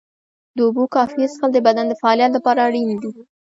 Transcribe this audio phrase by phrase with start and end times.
[0.55, 3.11] د اوبو کافي څښل د بدن د فعالیت لپاره اړین دي.